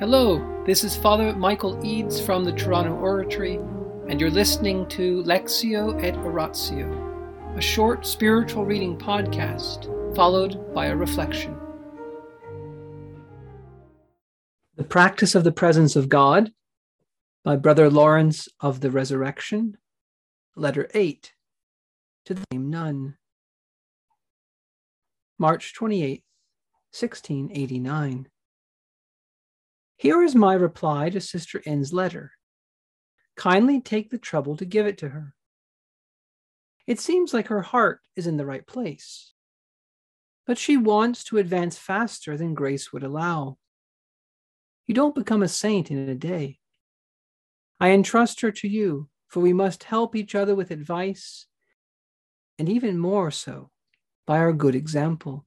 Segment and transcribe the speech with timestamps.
[0.00, 3.60] Hello, this is Father Michael Eads from the Toronto Oratory,
[4.08, 9.86] and you're listening to Lectio et Oratio, a short spiritual reading podcast
[10.16, 11.56] followed by a reflection.
[14.74, 16.50] The Practice of the Presence of God
[17.44, 19.76] by Brother Lawrence of the Resurrection,
[20.56, 21.32] Letter 8
[22.24, 23.16] to the nun.
[25.38, 26.24] March 28,
[26.90, 28.26] 1689.
[29.96, 32.32] Here is my reply to Sister N's letter.
[33.36, 35.34] Kindly take the trouble to give it to her.
[36.86, 39.32] It seems like her heart is in the right place,
[40.46, 43.56] but she wants to advance faster than grace would allow.
[44.86, 46.58] You don't become a saint in a day.
[47.80, 51.46] I entrust her to you, for we must help each other with advice,
[52.58, 53.70] and even more so
[54.26, 55.46] by our good example.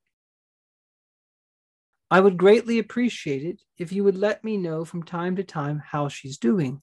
[2.10, 5.82] I would greatly appreciate it if you would let me know from time to time
[5.86, 6.82] how she's doing,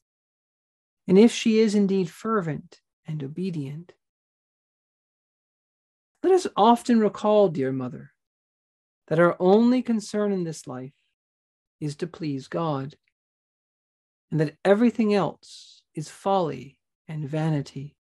[1.08, 3.92] and if she is indeed fervent and obedient.
[6.22, 8.12] Let us often recall, dear mother,
[9.08, 10.94] that our only concern in this life
[11.81, 12.94] is to please God,
[14.31, 16.78] and that everything else is folly
[17.09, 17.97] and vanity.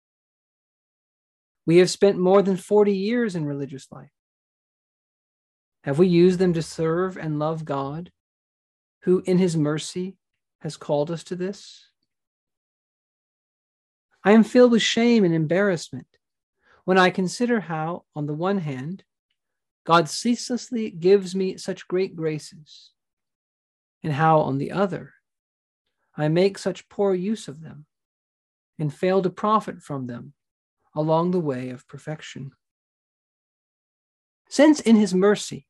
[1.66, 4.10] We have spent more than 40 years in religious life
[5.88, 8.12] have we used them to serve and love God,
[9.04, 10.18] who in his mercy
[10.60, 11.88] has called us to this?
[14.22, 16.06] I am filled with shame and embarrassment
[16.84, 19.02] when I consider how, on the one hand,
[19.86, 22.90] God ceaselessly gives me such great graces,
[24.02, 25.14] and how, on the other,
[26.14, 27.86] I make such poor use of them
[28.78, 30.34] and fail to profit from them
[30.94, 32.52] along the way of perfection.
[34.50, 35.64] Since in his mercy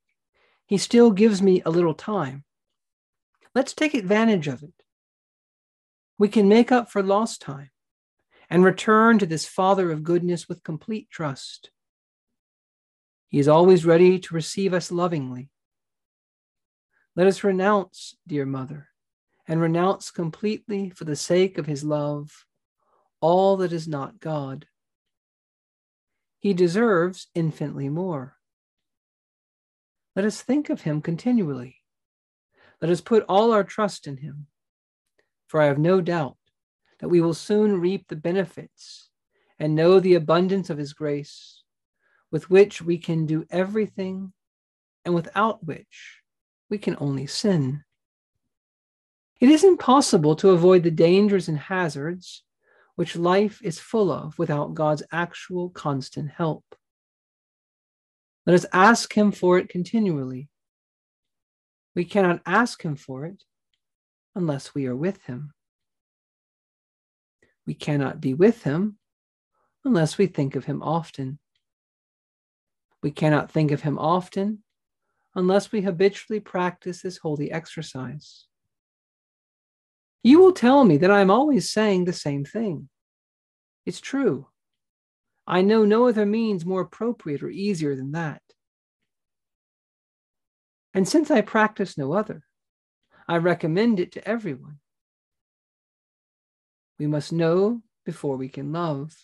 [0.68, 2.44] he still gives me a little time.
[3.54, 4.74] Let's take advantage of it.
[6.18, 7.70] We can make up for lost time
[8.50, 11.70] and return to this Father of goodness with complete trust.
[13.28, 15.50] He is always ready to receive us lovingly.
[17.16, 18.88] Let us renounce, dear Mother,
[19.46, 22.44] and renounce completely for the sake of his love
[23.20, 24.66] all that is not God.
[26.38, 28.37] He deserves infinitely more.
[30.18, 31.76] Let us think of him continually.
[32.82, 34.48] Let us put all our trust in him.
[35.46, 36.36] For I have no doubt
[36.98, 39.10] that we will soon reap the benefits
[39.60, 41.62] and know the abundance of his grace,
[42.32, 44.32] with which we can do everything
[45.04, 46.22] and without which
[46.68, 47.84] we can only sin.
[49.38, 52.42] It is impossible to avoid the dangers and hazards
[52.96, 56.64] which life is full of without God's actual constant help.
[58.48, 60.48] Let us ask Him for it continually.
[61.94, 63.44] We cannot ask Him for it
[64.34, 65.52] unless we are with Him.
[67.66, 68.96] We cannot be with Him
[69.84, 71.38] unless we think of Him often.
[73.02, 74.62] We cannot think of Him often
[75.34, 78.46] unless we habitually practice this holy exercise.
[80.22, 82.88] You will tell me that I am always saying the same thing.
[83.84, 84.46] It's true.
[85.50, 88.42] I know no other means more appropriate or easier than that.
[90.92, 92.44] And since I practice no other,
[93.26, 94.78] I recommend it to everyone.
[96.98, 99.16] We must know before we can love.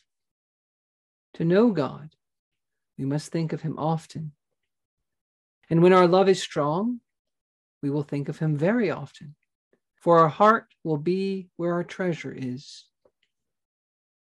[1.34, 2.14] To know God,
[2.96, 4.32] we must think of Him often.
[5.68, 7.00] And when our love is strong,
[7.82, 9.34] we will think of Him very often,
[10.00, 12.86] for our heart will be where our treasure is.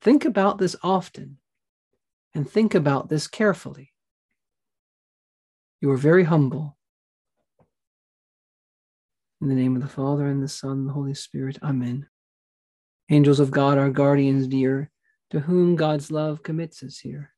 [0.01, 1.40] Think about this often
[2.35, 3.93] and think about this carefully.
[5.81, 6.77] You are very humble.
[9.41, 11.59] In the name of the Father, and the Son, and the Holy Spirit.
[11.63, 12.07] Amen.
[13.11, 14.91] Angels of God, our guardians dear,
[15.31, 17.33] to whom God's love commits us here,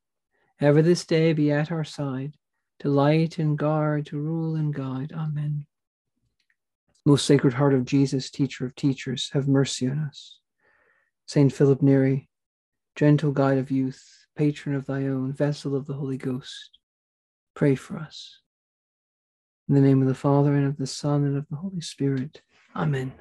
[0.61, 2.35] ever this day be at our side,
[2.81, 5.13] to light and guard, to rule and guide.
[5.15, 5.67] Amen.
[7.05, 10.39] Most Sacred Heart of Jesus, teacher of teachers, have mercy on us.
[11.27, 12.29] Saint Philip Neri,
[12.97, 16.79] gentle guide of youth, patron of thy own, vessel of the Holy Ghost,
[17.55, 18.41] pray for us.
[19.69, 22.43] In the name of the Father, and of the Son, and of the Holy Spirit.
[22.75, 23.13] Amen.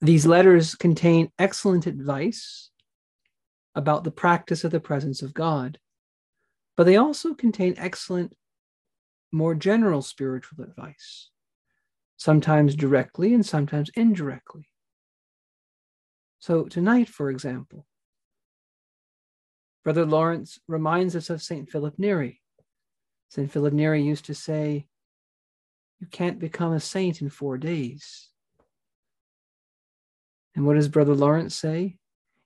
[0.00, 2.70] These letters contain excellent advice
[3.74, 5.78] about the practice of the presence of God,
[6.76, 8.34] but they also contain excellent,
[9.30, 11.28] more general spiritual advice,
[12.16, 14.69] sometimes directly and sometimes indirectly.
[16.40, 17.86] So, tonight, for example,
[19.84, 21.70] Brother Lawrence reminds us of St.
[21.70, 22.40] Philip Neri.
[23.28, 23.50] St.
[23.50, 24.86] Philip Neri used to say,
[26.00, 28.30] You can't become a saint in four days.
[30.54, 31.98] And what does Brother Lawrence say?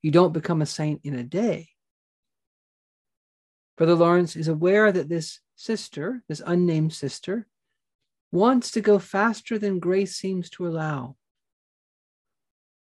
[0.02, 1.69] You don't become a saint in a day.
[3.76, 7.47] Brother Lawrence is aware that this sister, this unnamed sister,
[8.32, 11.17] wants to go faster than grace seems to allow.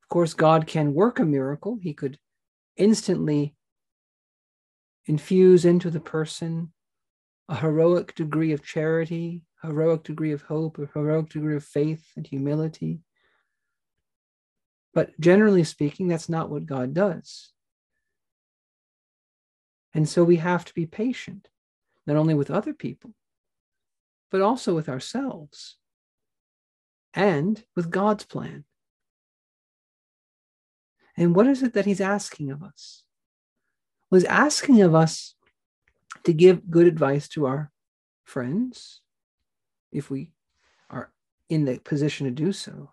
[0.08, 1.78] Of course, God can work a miracle.
[1.82, 2.18] He could
[2.78, 3.56] instantly
[5.06, 6.72] infuse into the person
[7.50, 12.06] a heroic degree of charity, a heroic degree of hope, a heroic degree of faith
[12.16, 13.02] and humility.
[14.94, 17.52] But generally speaking, that's not what God does.
[19.94, 21.50] And so we have to be patient,
[22.06, 23.12] not only with other people,
[24.32, 25.76] but also with ourselves
[27.14, 28.64] and with God's plan.
[31.18, 33.04] And what is it that He's asking of us?
[34.10, 35.36] Well, He's asking of us
[36.24, 37.72] to give good advice to our
[38.24, 39.02] friends,
[39.92, 40.32] if we
[40.90, 41.12] are
[41.50, 42.92] in the position to do so.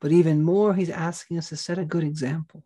[0.00, 2.62] But even more, he's asking us to set a good example.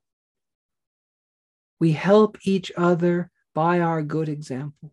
[1.80, 4.92] We help each other by our good example.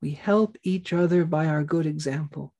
[0.00, 2.53] We help each other by our good example.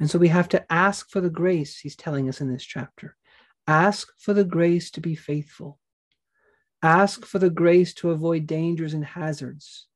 [0.00, 3.16] And so we have to ask for the grace, he's telling us in this chapter.
[3.66, 5.78] Ask for the grace to be faithful.
[6.82, 9.88] Ask for the grace to avoid dangers and hazards.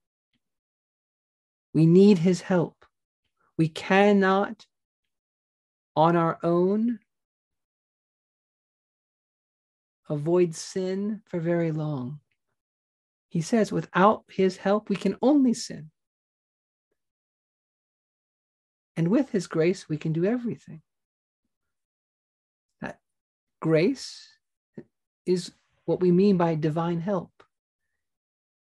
[1.72, 2.84] We need his help.
[3.56, 4.66] We cannot,
[5.94, 6.98] on our own,
[10.08, 12.20] avoid sin for very long.
[13.28, 15.90] He says, without his help, we can only sin.
[18.96, 20.82] And with his grace, we can do everything.
[22.80, 22.98] That
[23.60, 24.28] grace
[25.26, 25.52] is
[25.84, 27.30] what we mean by divine help.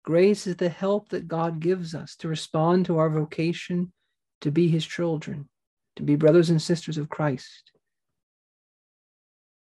[0.04, 3.92] Grace is the help that God gives us to respond to our vocation
[4.40, 5.48] to be his children,
[5.96, 7.72] to be brothers and sisters of Christ,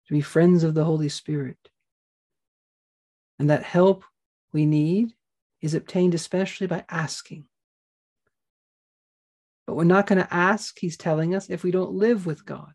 [0.08, 1.58] to be friends of the Holy Spirit.
[3.40, 4.04] And that help
[4.54, 5.14] we need
[5.62, 7.46] is obtained especially by asking.
[9.68, 12.74] But we're not going to ask, he's telling us, if we don't live with God.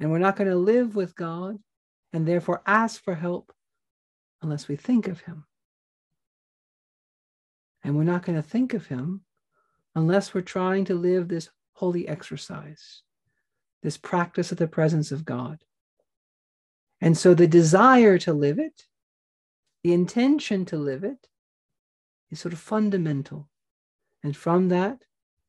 [0.00, 1.58] And we're not going to live with God
[2.12, 3.52] and therefore ask for help
[4.42, 5.44] unless we think of him.
[7.82, 9.22] And we're not going to think of him
[9.94, 13.02] unless we're trying to live this holy exercise,
[13.82, 15.58] this practice of the presence of God.
[17.00, 18.82] And so the desire to live it,
[19.82, 21.28] the intention to live it,
[22.30, 23.48] is sort of fundamental.
[24.22, 24.98] And from that,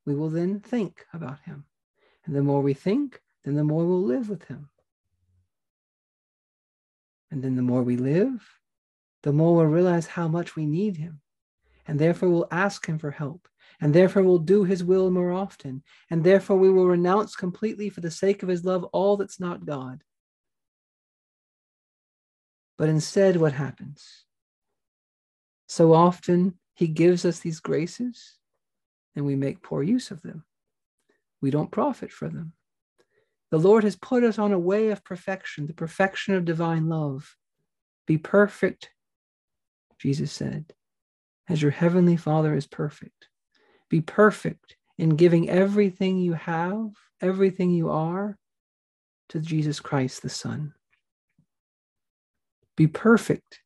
[0.09, 1.65] we will then think about him.
[2.25, 4.69] And the more we think, then the more we'll live with him.
[7.29, 8.41] And then the more we live,
[9.21, 11.21] the more we'll realize how much we need him.
[11.87, 13.47] And therefore we'll ask him for help.
[13.79, 15.83] And therefore we'll do his will more often.
[16.09, 19.63] And therefore we will renounce completely for the sake of his love all that's not
[19.63, 20.03] God.
[22.79, 24.25] But instead, what happens?
[25.67, 28.38] So often he gives us these graces
[29.15, 30.43] and we make poor use of them.
[31.41, 32.53] We don't profit from them.
[33.51, 37.35] The Lord has put us on a way of perfection, the perfection of divine love.
[38.05, 38.89] Be perfect
[39.99, 40.73] Jesus said,
[41.49, 43.27] as your heavenly Father is perfect.
[43.89, 46.91] Be perfect in giving everything you have,
[47.21, 48.37] everything you are,
[49.29, 50.73] to Jesus Christ the Son.
[52.77, 53.59] Be perfect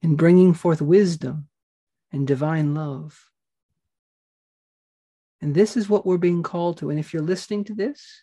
[0.00, 1.48] in bringing forth wisdom
[2.12, 3.30] and divine love.
[5.44, 6.88] And this is what we're being called to.
[6.88, 8.22] And if you're listening to this,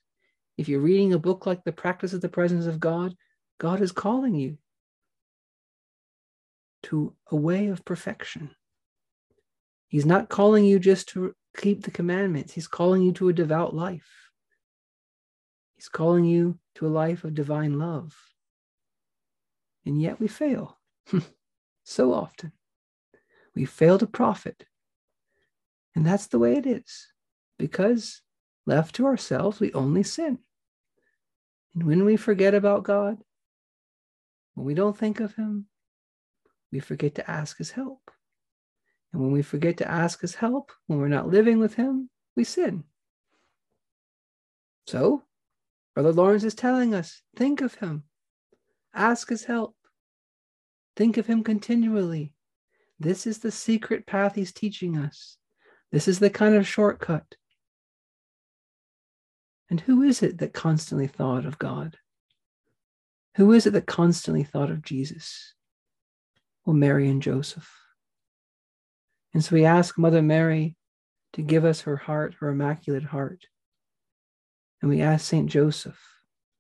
[0.57, 3.13] if you're reading a book like The Practice of the Presence of God,
[3.59, 4.57] God is calling you
[6.81, 8.49] to a way of perfection.
[9.87, 13.75] He's not calling you just to keep the commandments, He's calling you to a devout
[13.75, 14.31] life.
[15.75, 18.17] He's calling you to a life of divine love.
[19.85, 20.79] And yet we fail
[21.83, 22.51] so often.
[23.53, 24.65] We fail to profit.
[25.95, 27.07] And that's the way it is,
[27.57, 28.21] because
[28.65, 30.39] left to ourselves, we only sin.
[31.73, 33.17] And when we forget about God,
[34.53, 35.67] when we don't think of Him,
[36.71, 38.11] we forget to ask his help.
[39.11, 42.43] And when we forget to ask his help, when we're not living with him, we
[42.43, 42.85] sin.
[44.87, 45.23] So,
[45.93, 48.03] Brother Lawrence is telling us think of him,
[48.93, 49.75] ask his help,
[50.95, 52.33] think of him continually.
[52.99, 55.37] This is the secret path he's teaching us.
[55.91, 57.35] This is the kind of shortcut.
[59.69, 61.97] And who is it that constantly thought of God?
[63.35, 65.53] Who is it that constantly thought of Jesus?
[66.65, 67.69] Well, Mary and Joseph.
[69.33, 70.75] And so we ask Mother Mary
[71.33, 73.45] to give us her heart, her immaculate heart.
[74.81, 75.49] And we ask St.
[75.49, 75.99] Joseph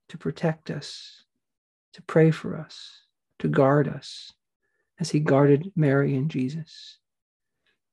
[0.09, 1.25] to protect us,
[1.93, 3.01] to pray for us,
[3.39, 4.31] to guard us,
[4.99, 6.99] as he guarded Mary and Jesus.